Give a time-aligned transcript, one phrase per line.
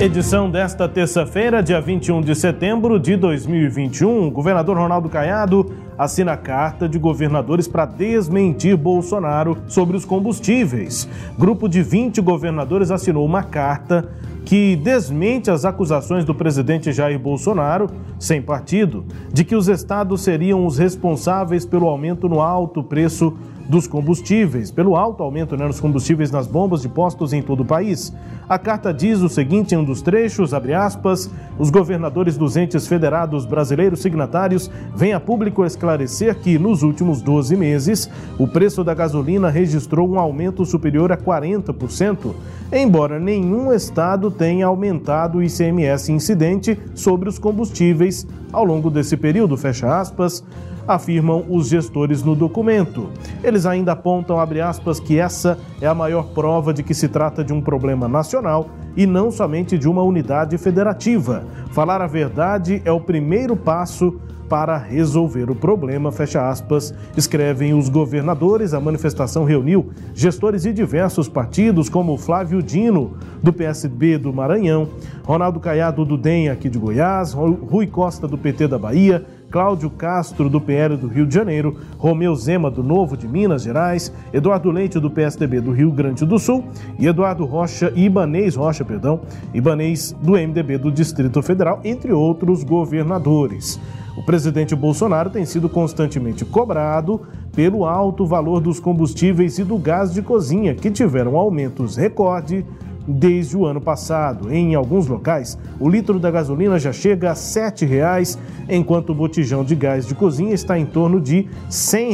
[0.00, 4.28] Edição desta terça-feira, dia 21 de setembro de 2021.
[4.28, 11.06] O governador Ronaldo Caiado assina carta de governadores para desmentir Bolsonaro sobre os combustíveis.
[11.38, 14.08] Grupo de 20 governadores assinou uma carta
[14.46, 20.64] que desmente as acusações do presidente Jair Bolsonaro, sem partido, de que os estados seriam
[20.64, 23.36] os responsáveis pelo aumento no alto preço
[23.70, 27.64] dos combustíveis, pelo alto aumento né, nos combustíveis nas bombas de postos em todo o
[27.64, 28.12] país.
[28.48, 32.88] A carta diz o seguinte em um dos trechos, abre aspas, os governadores dos entes
[32.88, 38.92] federados brasileiros signatários vêm a público esclarecer que, nos últimos 12 meses, o preço da
[38.92, 42.34] gasolina registrou um aumento superior a 40%,
[42.72, 49.56] embora nenhum estado tenha aumentado o ICMS incidente sobre os combustíveis ao longo desse período,
[49.56, 50.44] fecha aspas,
[50.86, 53.10] afirmam os gestores no documento.
[53.42, 57.52] Eles ainda apontam, aspas, que essa é a maior prova de que se trata de
[57.52, 61.44] um problema nacional e não somente de uma unidade federativa.
[61.70, 64.18] Falar a verdade é o primeiro passo
[64.50, 68.74] para resolver o problema, fecha aspas, escrevem os governadores.
[68.74, 74.88] A manifestação reuniu gestores de diversos partidos, como Flávio Dino, do PSB do Maranhão,
[75.22, 80.48] Ronaldo Caiado, do DEM aqui de Goiás, Rui Costa, do PT da Bahia, Cláudio Castro,
[80.48, 85.00] do PL do Rio de Janeiro, Romeu Zema, do Novo de Minas Gerais, Eduardo Leite,
[85.00, 86.64] do PSDB do Rio Grande do Sul
[86.98, 89.20] e Eduardo Rocha, Ibanês Rocha, perdão,
[89.52, 93.80] Ibanês do MDB do Distrito Federal, entre outros governadores.
[94.16, 100.12] O presidente Bolsonaro tem sido constantemente cobrado pelo alto valor dos combustíveis e do gás
[100.12, 102.64] de cozinha, que tiveram aumentos recorde
[103.10, 104.52] desde o ano passado.
[104.52, 109.64] Em alguns locais, o litro da gasolina já chega a R$ 7,00, enquanto o botijão
[109.64, 112.10] de gás de cozinha está em torno de R$ 100.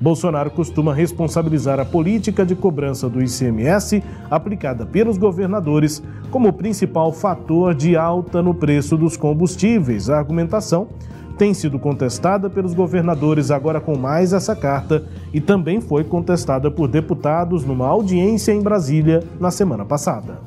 [0.00, 7.74] Bolsonaro costuma responsabilizar a política de cobrança do ICMS aplicada pelos governadores como principal fator
[7.74, 10.08] de alta no preço dos combustíveis.
[10.08, 10.88] A argumentação
[11.36, 16.88] tem sido contestada pelos governadores agora com mais essa carta e também foi contestada por
[16.88, 20.38] deputados numa audiência em Brasília na semana passada.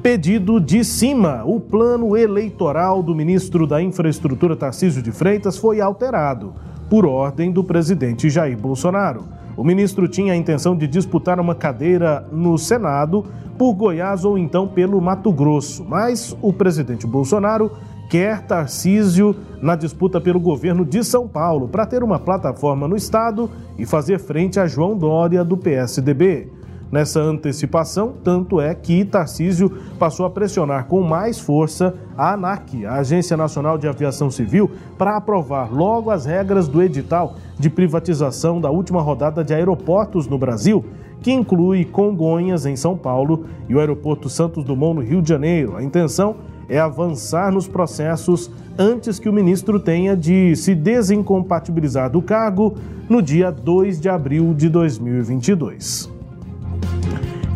[0.00, 6.54] Pedido de cima: o plano eleitoral do ministro da Infraestrutura Tarcísio de Freitas foi alterado
[6.92, 9.24] por ordem do presidente Jair Bolsonaro.
[9.56, 13.24] O ministro tinha a intenção de disputar uma cadeira no Senado
[13.56, 17.72] por Goiás ou então pelo Mato Grosso, mas o presidente Bolsonaro
[18.10, 23.48] quer Tarcísio na disputa pelo governo de São Paulo para ter uma plataforma no estado
[23.78, 26.52] e fazer frente a João Dória do PSDB.
[26.92, 32.96] Nessa antecipação, tanto é que Tarcísio passou a pressionar com mais força a ANAC, a
[32.96, 38.68] Agência Nacional de Aviação Civil, para aprovar logo as regras do edital de privatização da
[38.68, 40.84] última rodada de aeroportos no Brasil,
[41.22, 45.78] que inclui Congonhas, em São Paulo, e o Aeroporto Santos Dumont, no Rio de Janeiro.
[45.78, 46.36] A intenção
[46.68, 52.74] é avançar nos processos antes que o ministro tenha de se desincompatibilizar do cargo
[53.08, 56.11] no dia 2 de abril de 2022.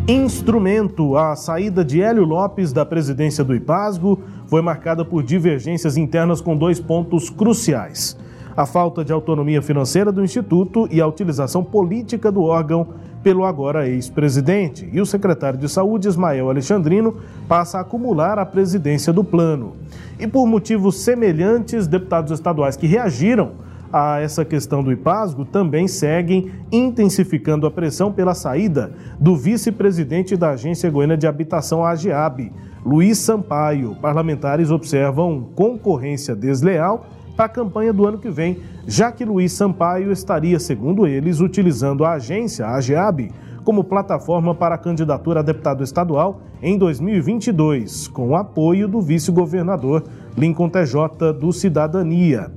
[0.07, 6.39] Instrumento: a saída de Hélio Lopes da presidência do IPASGO foi marcada por divergências internas
[6.39, 8.17] com dois pontos cruciais
[8.57, 12.87] a falta de autonomia financeira do Instituto e a utilização política do órgão
[13.21, 14.89] pelo agora ex-presidente.
[14.91, 17.17] E o secretário de Saúde, Ismael Alexandrino,
[17.47, 19.73] passa a acumular a presidência do plano.
[20.19, 23.51] E por motivos semelhantes, deputados estaduais que reagiram
[23.91, 30.51] a essa questão do IPASGO também seguem intensificando a pressão pela saída do vice-presidente da
[30.51, 32.51] Agência Goiana de Habitação, a AGEAB,
[32.85, 33.95] Luiz Sampaio.
[34.01, 37.05] Parlamentares observam concorrência desleal
[37.35, 42.03] para a campanha do ano que vem, já que Luiz Sampaio estaria, segundo eles, utilizando
[42.03, 43.31] a agência, a AGEAB,
[43.63, 50.03] como plataforma para a candidatura a deputado estadual em 2022, com o apoio do vice-governador
[50.37, 52.49] Lincoln TJ do Cidadania.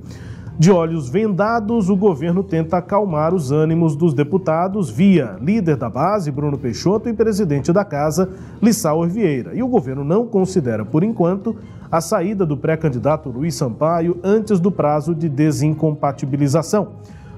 [0.59, 6.29] De olhos vendados, o governo tenta acalmar os ânimos dos deputados via líder da base,
[6.29, 8.29] Bruno Peixoto, e presidente da casa,
[8.61, 9.55] Lissauer Vieira.
[9.55, 11.55] E o governo não considera, por enquanto,
[11.91, 16.89] a saída do pré-candidato Luiz Sampaio antes do prazo de desincompatibilização.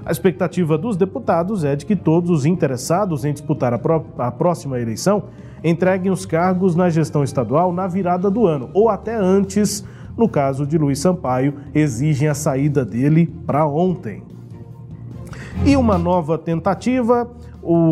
[0.06, 3.80] A expectativa dos deputados é de que todos os interessados em disputar a,
[4.18, 5.24] a próxima eleição
[5.64, 9.84] entreguem os cargos na gestão estadual na virada do ano ou até antes
[10.18, 14.24] no caso de Luiz Sampaio, exigem a saída dele para ontem.
[15.66, 17.30] E uma nova tentativa,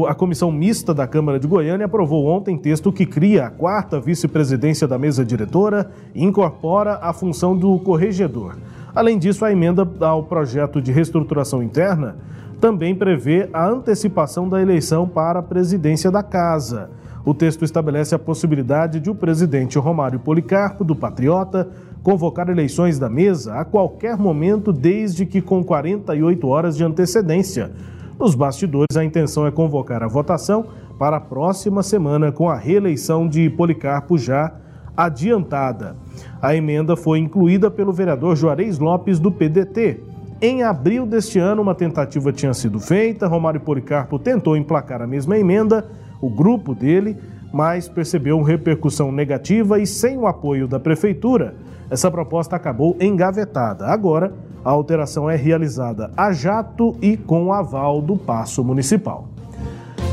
[0.08, 4.88] a Comissão Mista da Câmara de Goiânia aprovou ontem texto que cria a quarta vice-presidência
[4.88, 8.58] da mesa diretora e incorpora a função do corregedor.
[8.94, 12.18] Além disso, a emenda ao projeto de reestruturação interna
[12.60, 16.90] também prevê a antecipação da eleição para a presidência da Casa.
[17.24, 21.70] O texto estabelece a possibilidade de o presidente Romário Policarpo, do Patriota,
[22.04, 27.72] convocar eleições da mesa a qualquer momento, desde que com 48 horas de antecedência.
[28.20, 30.66] Nos bastidores, a intenção é convocar a votação
[30.98, 34.54] para a próxima semana, com a reeleição de Policarpo já
[34.96, 35.96] adiantada.
[36.42, 40.00] A emenda foi incluída pelo vereador Juarez Lopes, do PDT.
[40.42, 45.38] Em abril deste ano, uma tentativa tinha sido feita, Romário Policarpo tentou emplacar a mesma
[45.38, 45.88] emenda,
[46.20, 47.18] o grupo dele,
[47.54, 51.56] mas percebeu repercussão negativa e sem o apoio da prefeitura,
[51.92, 53.86] essa proposta acabou engavetada.
[53.86, 54.34] Agora,
[54.64, 59.28] a alteração é realizada a jato e com aval do Paço Municipal.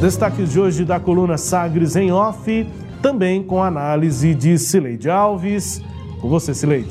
[0.00, 2.68] Destaques de hoje da coluna Sagres em Off
[3.00, 5.80] também com análise de Cileide Alves.
[6.20, 6.90] Com você, Cileide.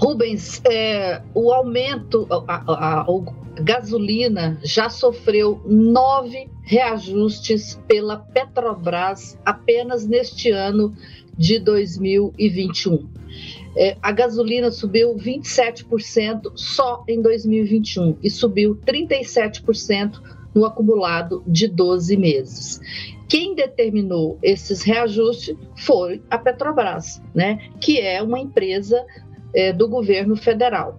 [0.00, 3.04] Rubens, é, o aumento, a, a, a,
[3.60, 10.94] gasolina já sofreu nove reajustes pela Petrobras apenas neste ano
[11.36, 13.08] de 2021.
[13.76, 20.20] É, a gasolina subiu 27% só em 2021 e subiu 37%
[20.54, 22.80] no acumulado de 12 meses.
[23.28, 29.02] Quem determinou esses reajustes foi a Petrobras, né, que é uma empresa
[29.54, 30.98] é, do governo federal.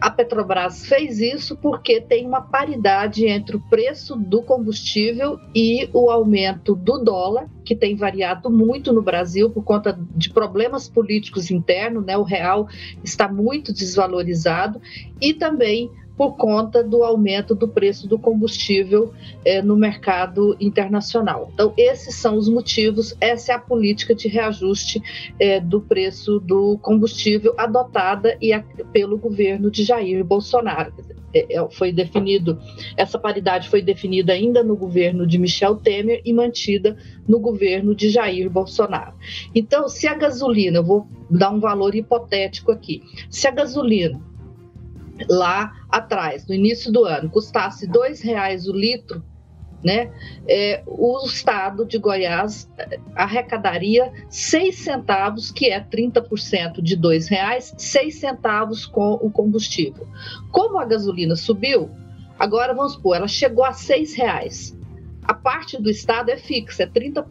[0.00, 6.10] A Petrobras fez isso porque tem uma paridade entre o preço do combustível e o
[6.10, 12.04] aumento do dólar, que tem variado muito no Brasil por conta de problemas políticos internos,
[12.04, 12.16] né?
[12.16, 12.68] O real
[13.04, 14.80] está muito desvalorizado
[15.20, 21.48] e também por conta do aumento do preço do combustível é, no mercado internacional.
[21.54, 25.00] Então, esses são os motivos, essa é a política de reajuste
[25.38, 30.92] é, do preço do combustível adotada e a, pelo governo de Jair Bolsonaro.
[31.32, 32.58] É, é, foi definido,
[32.96, 36.96] essa paridade foi definida ainda no governo de Michel Temer e mantida
[37.28, 39.14] no governo de Jair Bolsonaro.
[39.54, 44.27] Então, se a gasolina, eu vou dar um valor hipotético aqui, se a gasolina
[45.28, 49.22] lá atrás, no início do ano, custasse R$ reais o litro,
[49.82, 50.10] né,
[50.48, 57.74] é, o estado de Goiás é, arrecadaria seis centavos, que é 30% de R$ reais,
[57.78, 60.06] seis centavos com o combustível.
[60.50, 61.90] Como a gasolina subiu,
[62.38, 64.77] agora vamos supor, ela chegou a seis reais
[65.28, 67.26] a parte do Estado é fixa, é 30%.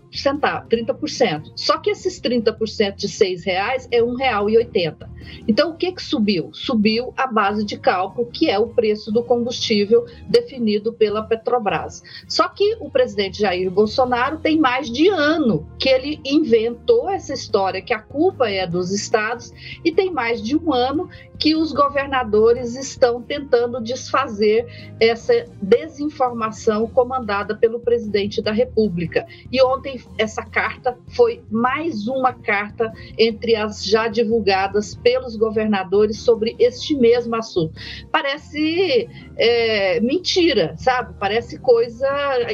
[0.69, 1.51] 30%.
[1.55, 5.09] Só que esses 30% de R$ reais é R$ 1,80.
[5.47, 6.51] Então, o que, que subiu?
[6.53, 12.03] Subiu a base de cálculo, que é o preço do combustível definido pela Petrobras.
[12.27, 17.81] Só que o presidente Jair Bolsonaro tem mais de ano que ele inventou essa história,
[17.81, 19.51] que a culpa é dos estados,
[19.83, 21.09] e tem mais de um ano
[21.39, 24.65] que os governadores estão tentando desfazer
[24.99, 29.25] essa desinformação comandada pelo presidente da República.
[29.49, 36.53] E ontem essa carta foi mais uma carta entre as já divulgadas pelos governadores sobre
[36.59, 37.73] este mesmo assunto.
[38.11, 39.07] Parece
[39.37, 41.13] é, mentira, sabe?
[41.17, 42.09] Parece coisa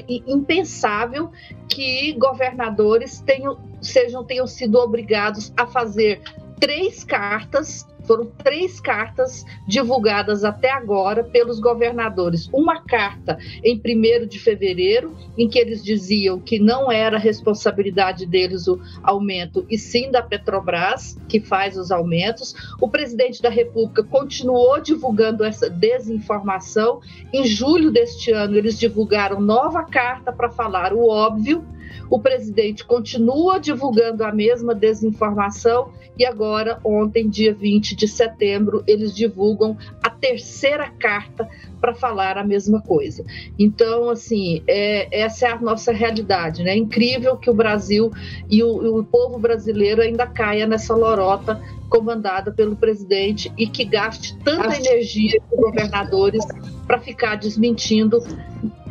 [0.07, 1.31] impensável
[1.67, 6.21] que governadores tenham, sejam, tenham sido obrigados a fazer
[6.59, 12.49] três cartas foram três cartas divulgadas até agora pelos governadores.
[12.53, 18.67] Uma carta em 1 de fevereiro, em que eles diziam que não era responsabilidade deles
[18.67, 22.53] o aumento, e sim da Petrobras, que faz os aumentos.
[22.79, 27.01] O presidente da República continuou divulgando essa desinformação.
[27.31, 31.63] Em julho deste ano, eles divulgaram nova carta para falar o óbvio
[32.09, 39.15] o presidente continua divulgando a mesma desinformação e agora, ontem, dia 20 de setembro, eles
[39.15, 41.49] divulgam a terceira carta
[41.81, 43.25] para falar a mesma coisa.
[43.57, 46.63] Então, assim, é, essa é a nossa realidade.
[46.63, 46.71] Né?
[46.71, 48.11] É incrível que o Brasil
[48.49, 51.59] e o, o povo brasileiro ainda caia nessa lorota
[51.89, 56.45] comandada pelo presidente e que gaste tanta energia com governadores
[56.85, 58.19] para ficar desmentindo.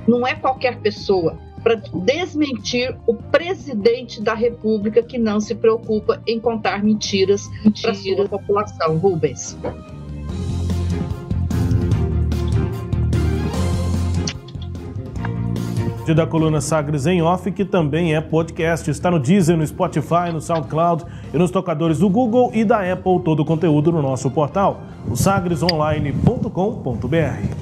[0.08, 6.40] Não é qualquer pessoa para desmentir o presidente da República que não se preocupa em
[6.40, 7.48] contar mentiras
[7.80, 8.98] para a sua população.
[8.98, 9.56] Rubens.
[16.14, 18.90] da coluna Sagres em Off, que também é podcast.
[18.90, 23.20] Está no Deezer, no Spotify, no SoundCloud e nos tocadores do Google e da Apple.
[23.20, 27.61] Todo o conteúdo no nosso portal, o sagresonline.com.br.